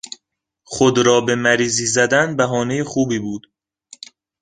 خود 0.63 0.97
را 0.99 1.21
به 1.21 1.35
مریضی 1.35 1.85
زدن 1.85 2.35
بهانهی 2.35 2.83
خوبی 2.83 3.19
بود. 3.19 3.47